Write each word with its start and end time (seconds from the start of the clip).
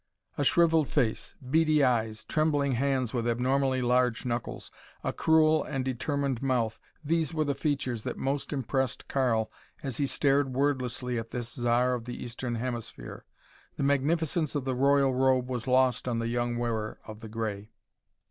A 0.35 0.43
shriveled 0.43 0.89
face; 0.89 1.35
beady 1.47 1.83
eyes; 1.83 2.23
trembling 2.23 2.71
hands 2.71 3.13
with 3.13 3.27
abnormally 3.27 3.83
large 3.83 4.25
knuckles; 4.25 4.71
a 5.03 5.13
cruel 5.13 5.63
and 5.63 5.85
determined 5.85 6.41
mouth 6.41 6.79
these 7.05 7.35
were 7.35 7.43
the 7.45 7.53
features 7.53 8.01
that 8.01 8.17
most 8.17 8.51
impressed 8.51 9.07
Karl 9.07 9.51
as 9.83 9.97
he 9.97 10.07
stared 10.07 10.55
wordlessly 10.55 11.19
at 11.19 11.29
this 11.29 11.49
Zar 11.53 11.93
of 11.93 12.05
the 12.05 12.15
Eastern 12.15 12.55
Hemisphere. 12.55 13.25
The 13.77 13.83
magnificence 13.83 14.55
of 14.55 14.65
the 14.65 14.73
royal 14.73 15.13
robe 15.13 15.47
was 15.47 15.67
lost 15.67 16.07
on 16.07 16.17
the 16.17 16.29
young 16.29 16.57
wearer 16.57 16.97
of 17.05 17.19
the 17.19 17.29
gray. 17.29 17.69